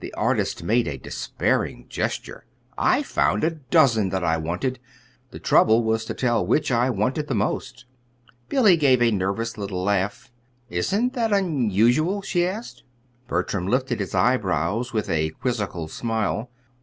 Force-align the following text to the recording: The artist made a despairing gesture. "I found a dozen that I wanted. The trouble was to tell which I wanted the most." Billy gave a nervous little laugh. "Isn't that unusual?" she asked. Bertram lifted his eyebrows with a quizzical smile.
The 0.00 0.12
artist 0.12 0.62
made 0.62 0.86
a 0.86 0.98
despairing 0.98 1.86
gesture. 1.88 2.44
"I 2.76 3.02
found 3.02 3.42
a 3.42 3.52
dozen 3.52 4.10
that 4.10 4.22
I 4.22 4.36
wanted. 4.36 4.78
The 5.30 5.38
trouble 5.38 5.82
was 5.82 6.04
to 6.04 6.12
tell 6.12 6.44
which 6.44 6.70
I 6.70 6.90
wanted 6.90 7.26
the 7.26 7.34
most." 7.34 7.86
Billy 8.50 8.76
gave 8.76 9.00
a 9.00 9.10
nervous 9.10 9.56
little 9.56 9.82
laugh. 9.82 10.30
"Isn't 10.68 11.14
that 11.14 11.32
unusual?" 11.32 12.20
she 12.20 12.46
asked. 12.46 12.82
Bertram 13.28 13.66
lifted 13.66 14.00
his 14.00 14.14
eyebrows 14.14 14.92
with 14.92 15.08
a 15.08 15.30
quizzical 15.40 15.88
smile. 15.88 16.50